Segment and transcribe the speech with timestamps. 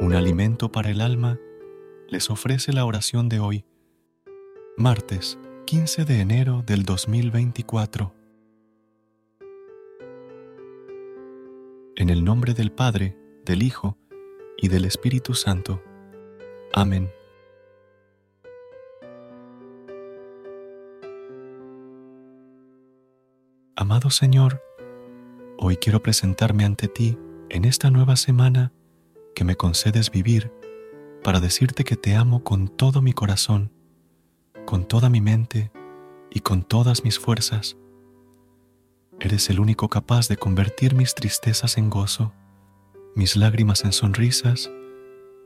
[0.00, 1.38] Un alimento para el alma
[2.08, 3.64] les ofrece la oración de hoy,
[4.76, 8.12] martes 15 de enero del 2024.
[11.96, 13.96] En el nombre del Padre, del Hijo
[14.58, 15.80] y del Espíritu Santo.
[16.72, 17.08] Amén.
[23.76, 24.60] Amado Señor,
[25.56, 27.16] hoy quiero presentarme ante ti
[27.48, 28.72] en esta nueva semana
[29.34, 30.52] que me concedes vivir
[31.22, 33.72] para decirte que te amo con todo mi corazón,
[34.66, 35.72] con toda mi mente
[36.30, 37.76] y con todas mis fuerzas.
[39.20, 42.32] Eres el único capaz de convertir mis tristezas en gozo,
[43.14, 44.70] mis lágrimas en sonrisas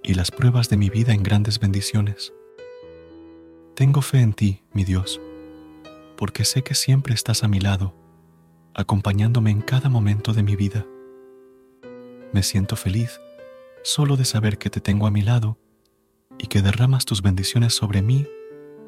[0.03, 2.33] y las pruebas de mi vida en grandes bendiciones.
[3.75, 5.21] Tengo fe en ti, mi Dios,
[6.17, 7.95] porque sé que siempre estás a mi lado,
[8.75, 10.87] acompañándome en cada momento de mi vida.
[12.33, 13.21] Me siento feliz
[13.83, 15.59] solo de saber que te tengo a mi lado
[16.39, 18.27] y que derramas tus bendiciones sobre mí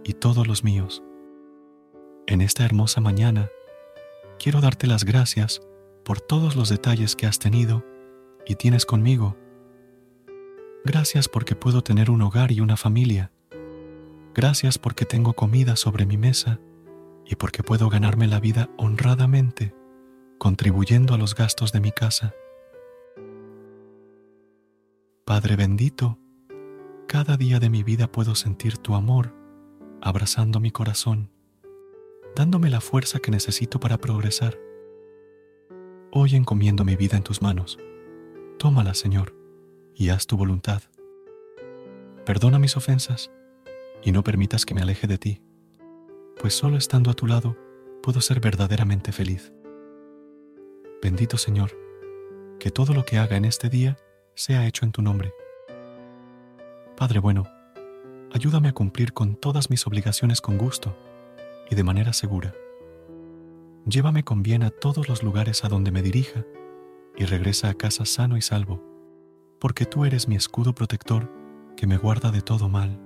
[0.05, 1.03] y todos los míos.
[2.27, 3.51] En esta hermosa mañana,
[4.39, 5.61] quiero darte las gracias
[6.05, 7.85] por todos los detalles que has tenido
[8.47, 9.37] y tienes conmigo.
[10.85, 13.33] Gracias porque puedo tener un hogar y una familia.
[14.35, 16.61] Gracias porque tengo comida sobre mi mesa
[17.27, 19.75] y porque puedo ganarme la vida honradamente,
[20.39, 22.33] contribuyendo a los gastos de mi casa.
[25.31, 26.19] Padre bendito,
[27.07, 29.33] cada día de mi vida puedo sentir tu amor
[30.03, 31.31] abrazando mi corazón,
[32.35, 34.59] dándome la fuerza que necesito para progresar.
[36.11, 37.79] Hoy encomiendo mi vida en tus manos.
[38.59, 39.33] Tómala, Señor,
[39.95, 40.83] y haz tu voluntad.
[42.27, 43.31] Perdona mis ofensas
[44.03, 45.43] y no permitas que me aleje de ti,
[46.41, 47.57] pues solo estando a tu lado
[48.03, 49.53] puedo ser verdaderamente feliz.
[51.01, 51.71] Bendito Señor,
[52.59, 53.97] que todo lo que haga en este día
[54.41, 55.35] sea hecho en tu nombre.
[56.97, 57.47] Padre bueno,
[58.33, 60.97] ayúdame a cumplir con todas mis obligaciones con gusto
[61.71, 62.55] y de manera segura.
[63.85, 66.47] Llévame con bien a todos los lugares a donde me dirija
[67.17, 68.83] y regresa a casa sano y salvo,
[69.59, 71.31] porque tú eres mi escudo protector
[71.77, 72.99] que me guarda de todo mal.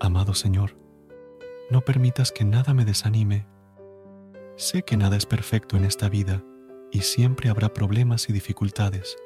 [0.00, 0.76] Amado Señor,
[1.70, 3.46] no permitas que nada me desanime.
[4.56, 6.42] Sé que nada es perfecto en esta vida
[6.90, 9.16] y siempre habrá problemas y dificultades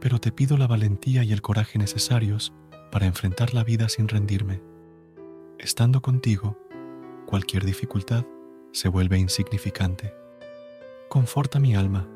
[0.00, 2.52] pero te pido la valentía y el coraje necesarios
[2.90, 4.62] para enfrentar la vida sin rendirme.
[5.58, 6.58] Estando contigo,
[7.26, 8.24] cualquier dificultad
[8.72, 10.14] se vuelve insignificante.
[11.08, 12.08] Conforta mi alma,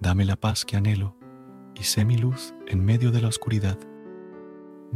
[0.00, 1.16] dame la paz que anhelo
[1.74, 3.78] y sé mi luz en medio de la oscuridad.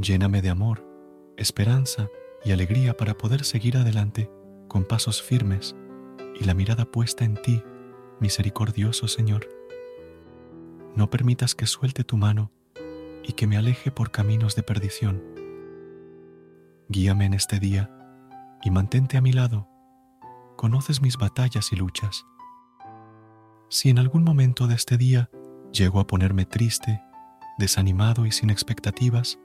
[0.01, 0.87] Lléname de amor,
[1.37, 2.09] esperanza
[2.45, 4.31] y alegría para poder seguir adelante
[4.69, 5.75] con pasos firmes
[6.39, 7.63] y la mirada puesta en ti,
[8.21, 9.60] misericordioso Señor
[10.95, 12.51] no permitas que suelte tu mano
[13.25, 15.23] y que me aleje por caminos de perdición.
[16.89, 17.91] Guíame en este día
[18.63, 19.69] y mantente a mi lado.
[20.57, 22.27] Conoces mis batallas y luchas.
[23.69, 25.31] Si en algún momento de este día
[25.73, 27.01] llego a ponerme triste,
[27.59, 29.39] desanimado y sin expectativas,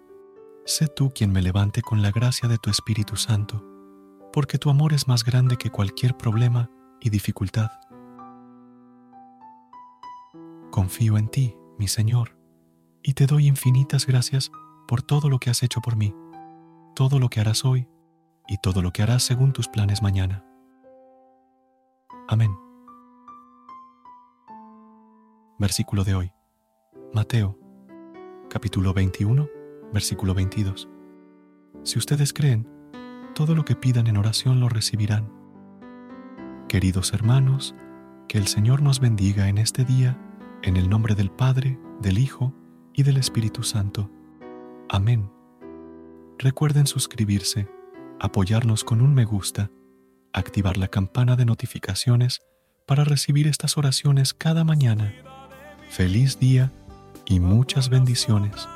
[0.66, 3.64] sé tú quien me levante con la gracia de tu Espíritu Santo,
[4.34, 7.70] porque tu amor es más grande que cualquier problema y dificultad.
[10.76, 12.38] Confío en ti, mi Señor,
[13.02, 14.52] y te doy infinitas gracias
[14.90, 16.14] por todo lo que has hecho por mí,
[16.98, 17.88] todo lo que harás hoy
[18.50, 20.44] y todo lo que harás según tus planes mañana.
[22.28, 22.54] Amén.
[25.60, 26.34] Versículo de hoy.
[27.14, 27.58] Mateo,
[28.50, 29.48] capítulo 21,
[29.94, 30.90] versículo 22.
[31.84, 32.68] Si ustedes creen,
[33.34, 35.32] todo lo que pidan en oración lo recibirán.
[36.68, 37.74] Queridos hermanos,
[38.28, 40.20] que el Señor nos bendiga en este día
[40.66, 42.52] en el nombre del Padre, del Hijo
[42.92, 44.10] y del Espíritu Santo.
[44.90, 45.32] Amén.
[46.40, 47.68] Recuerden suscribirse,
[48.20, 49.70] apoyarnos con un me gusta,
[50.34, 52.42] activar la campana de notificaciones
[52.88, 55.14] para recibir estas oraciones cada mañana.
[55.92, 56.72] Feliz día
[57.28, 58.68] y muchas bendiciones.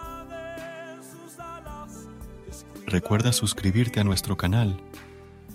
[2.86, 4.80] Recuerda suscribirte a nuestro canal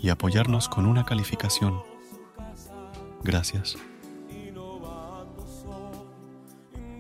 [0.01, 1.81] y apoyarnos con una calificación.
[3.23, 3.77] Gracias.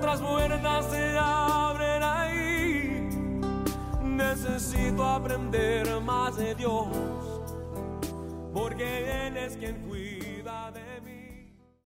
[0.00, 3.08] Otras puertas se abren ahí.
[4.02, 6.88] Necesito aprender más de Dios,
[8.54, 10.19] porque Él es quien cuida